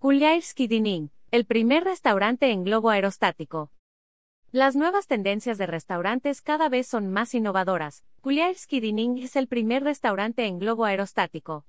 Kuliaevsky 0.00 0.66
Dining, 0.66 1.10
el 1.30 1.44
primer 1.44 1.84
restaurante 1.84 2.50
en 2.52 2.64
globo 2.64 2.88
aerostático. 2.88 3.70
Las 4.50 4.74
nuevas 4.74 5.06
tendencias 5.06 5.58
de 5.58 5.66
restaurantes 5.66 6.40
cada 6.40 6.70
vez 6.70 6.86
son 6.86 7.12
más 7.12 7.34
innovadoras. 7.34 8.02
Kuliaevsky 8.22 8.80
Dining 8.80 9.18
es 9.18 9.36
el 9.36 9.46
primer 9.46 9.84
restaurante 9.84 10.46
en 10.46 10.58
globo 10.58 10.86
aerostático. 10.86 11.66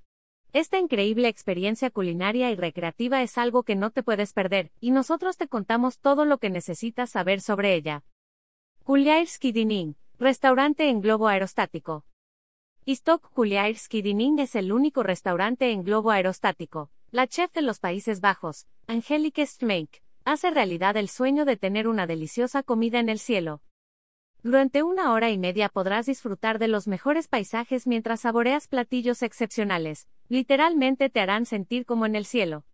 Esta 0.54 0.78
increíble 0.78 1.28
experiencia 1.28 1.90
culinaria 1.90 2.50
y 2.50 2.56
recreativa 2.56 3.20
es 3.20 3.36
algo 3.36 3.64
que 3.64 3.76
no 3.76 3.90
te 3.90 4.02
puedes 4.02 4.32
perder, 4.32 4.70
y 4.80 4.92
nosotros 4.92 5.36
te 5.36 5.46
contamos 5.46 5.98
todo 5.98 6.24
lo 6.24 6.38
que 6.38 6.48
necesitas 6.48 7.10
saber 7.10 7.42
sobre 7.42 7.74
ella. 7.74 8.02
Kuliaevsky 8.84 9.52
Dining, 9.52 9.96
restaurante 10.18 10.88
en 10.88 11.02
globo 11.02 11.28
aerostático. 11.28 12.06
Istok 12.86 13.30
Kuliaevsky 13.34 14.00
Dining 14.00 14.38
es 14.38 14.54
el 14.54 14.72
único 14.72 15.02
restaurante 15.02 15.70
en 15.70 15.84
globo 15.84 16.10
aerostático. 16.10 16.88
La 17.14 17.26
chef 17.26 17.52
de 17.52 17.60
los 17.60 17.78
Países 17.78 18.22
Bajos, 18.22 18.66
Angelique 18.86 19.44
Stmeik, 19.44 20.02
hace 20.24 20.50
realidad 20.50 20.96
el 20.96 21.10
sueño 21.10 21.44
de 21.44 21.58
tener 21.58 21.86
una 21.86 22.06
deliciosa 22.06 22.62
comida 22.62 23.00
en 23.00 23.10
el 23.10 23.18
cielo. 23.18 23.60
Durante 24.42 24.82
una 24.82 25.12
hora 25.12 25.28
y 25.28 25.36
media 25.36 25.68
podrás 25.68 26.06
disfrutar 26.06 26.58
de 26.58 26.68
los 26.68 26.88
mejores 26.88 27.28
paisajes 27.28 27.86
mientras 27.86 28.20
saboreas 28.20 28.66
platillos 28.66 29.22
excepcionales, 29.22 30.08
literalmente 30.30 31.10
te 31.10 31.20
harán 31.20 31.44
sentir 31.44 31.84
como 31.84 32.06
en 32.06 32.16
el 32.16 32.24
cielo. 32.24 32.64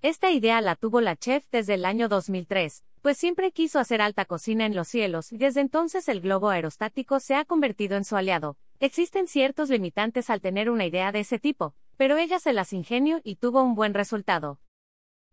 Esta 0.00 0.30
idea 0.30 0.62
la 0.62 0.74
tuvo 0.74 1.02
la 1.02 1.16
chef 1.16 1.44
desde 1.52 1.74
el 1.74 1.84
año 1.84 2.08
2003, 2.08 2.84
pues 3.02 3.18
siempre 3.18 3.52
quiso 3.52 3.78
hacer 3.78 4.00
alta 4.00 4.24
cocina 4.24 4.64
en 4.64 4.74
los 4.74 4.88
cielos 4.88 5.30
y 5.30 5.36
desde 5.36 5.60
entonces 5.60 6.08
el 6.08 6.22
globo 6.22 6.48
aerostático 6.48 7.20
se 7.20 7.34
ha 7.34 7.44
convertido 7.44 7.98
en 7.98 8.06
su 8.06 8.16
aliado. 8.16 8.56
Existen 8.80 9.28
ciertos 9.28 9.68
limitantes 9.68 10.30
al 10.30 10.40
tener 10.40 10.70
una 10.70 10.86
idea 10.86 11.12
de 11.12 11.20
ese 11.20 11.38
tipo, 11.38 11.74
pero 11.98 12.16
ella 12.16 12.38
se 12.38 12.54
las 12.54 12.72
ingenió 12.72 13.20
y 13.24 13.36
tuvo 13.36 13.62
un 13.62 13.74
buen 13.74 13.92
resultado. 13.92 14.60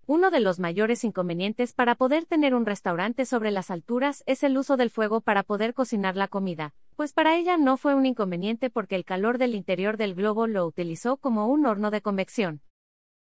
Uno 0.07 0.31
de 0.31 0.39
los 0.39 0.59
mayores 0.59 1.03
inconvenientes 1.03 1.73
para 1.73 1.95
poder 1.95 2.25
tener 2.25 2.53
un 2.53 2.65
restaurante 2.65 3.25
sobre 3.25 3.51
las 3.51 3.71
alturas 3.71 4.23
es 4.25 4.43
el 4.43 4.57
uso 4.57 4.75
del 4.75 4.89
fuego 4.89 5.21
para 5.21 5.43
poder 5.43 5.73
cocinar 5.73 6.15
la 6.15 6.27
comida, 6.27 6.73
pues 6.95 7.13
para 7.13 7.37
ella 7.37 7.57
no 7.57 7.77
fue 7.77 7.93
un 7.93 8.07
inconveniente 8.07 8.69
porque 8.71 8.95
el 8.95 9.05
calor 9.05 9.37
del 9.37 9.55
interior 9.55 9.95
del 9.95 10.15
globo 10.15 10.47
lo 10.47 10.65
utilizó 10.65 11.17
como 11.17 11.47
un 11.47 11.67
horno 11.67 11.91
de 11.91 12.01
convección. 12.01 12.61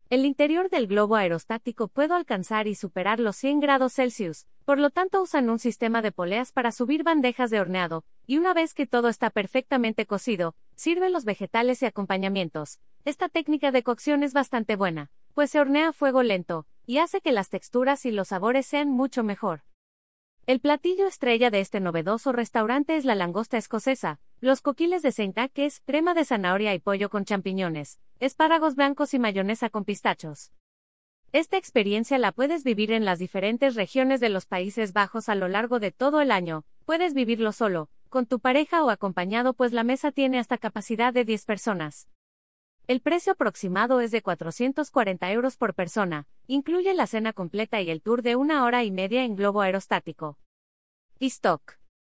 El 0.10 0.26
interior 0.26 0.70
del 0.70 0.88
globo 0.88 1.16
aerostático 1.16 1.88
puede 1.88 2.14
alcanzar 2.14 2.68
y 2.68 2.76
superar 2.76 3.22
los 3.22 3.38
100 3.38 3.62
grados 3.62 3.94
Celsius, 3.94 4.46
por 4.66 4.78
lo 4.78 4.90
tanto 4.90 5.22
usan 5.22 5.50
un 5.50 5.58
sistema 5.58 6.02
de 6.02 6.12
poleas 6.12 6.52
para 6.52 6.74
subir 6.74 7.04
bandejas 7.04 7.50
de 7.50 7.62
horneado, 7.62 8.04
y 8.28 8.38
una 8.38 8.54
vez 8.54 8.74
que 8.74 8.88
todo 8.88 9.08
está 9.08 9.30
perfectamente 9.30 10.06
cocido, 10.06 10.54
sirven 10.76 11.14
los 11.14 11.24
vegetales 11.24 11.82
y 11.82 11.86
acompañamientos. 11.86 12.82
Esta 13.04 13.30
técnica 13.30 13.72
de 13.72 13.82
cocción 13.82 14.22
es 14.22 14.32
bastante 14.32 14.76
buena, 14.76 15.10
pues 15.34 15.50
se 15.50 15.60
hornea 15.60 15.88
a 15.88 15.94
fuego 15.94 16.22
lento, 16.22 16.68
y 16.86 17.00
hace 17.00 17.20
que 17.20 17.32
las 17.32 17.50
texturas 17.50 18.06
y 18.06 18.12
los 18.12 18.28
sabores 18.28 18.68
sean 18.68 18.90
mucho 18.90 19.24
mejor. 19.24 19.64
El 20.46 20.60
platillo 20.60 21.08
estrella 21.08 21.50
de 21.50 21.62
este 21.62 21.80
novedoso 21.80 22.32
restaurante 22.32 22.98
es 22.98 23.06
la 23.06 23.16
langosta 23.16 23.58
escocesa, 23.58 24.20
los 24.40 24.62
coquiles 24.62 25.02
de 25.02 25.12
Saint 25.12 25.36
es 25.56 25.80
crema 25.80 26.14
de 26.14 26.26
zanahoria 26.26 26.76
y 26.76 26.80
pollo 26.80 27.10
con 27.10 27.26
champiñones, 27.26 28.00
espárragos 28.20 28.76
blancos 28.76 29.16
y 29.16 29.20
mayonesa 29.20 29.72
con 29.72 29.84
pistachos. 29.84 30.52
Esta 31.32 31.58
experiencia 31.58 32.20
la 32.20 32.32
puedes 32.32 32.64
vivir 32.64 32.92
en 32.92 33.06
las 33.06 33.18
diferentes 33.18 33.74
regiones 33.74 34.20
de 34.20 34.30
los 34.30 34.46
Países 34.46 34.94
Bajos 34.94 35.28
a 35.28 35.34
lo 35.34 35.48
largo 35.48 35.80
de 35.80 35.92
todo 35.92 36.22
el 36.22 36.32
año, 36.32 36.66
puedes 36.86 37.16
vivirlo 37.16 37.52
solo, 37.52 37.90
con 38.10 38.28
tu 38.28 38.40
pareja 38.40 38.84
o 38.84 38.92
acompañado 38.92 39.54
pues 39.54 39.72
la 39.74 39.84
mesa 39.84 40.12
tiene 40.12 40.38
hasta 40.38 40.60
capacidad 40.60 41.14
de 41.14 41.26
10 41.26 41.46
personas. 41.46 42.08
El 42.88 43.02
precio 43.02 43.34
aproximado 43.34 44.02
es 44.02 44.12
de 44.12 44.22
440 44.22 45.32
euros 45.32 45.58
por 45.58 45.74
persona, 45.74 46.28
incluye 46.48 46.94
la 46.94 47.08
cena 47.08 47.32
completa 47.32 47.80
y 47.82 47.90
el 47.90 48.02
tour 48.02 48.22
de 48.22 48.36
una 48.36 48.66
hora 48.66 48.84
y 48.84 48.92
media 48.92 49.24
en 49.24 49.36
globo 49.36 49.62
aerostático. 49.62 50.38
Stock. 51.20 51.81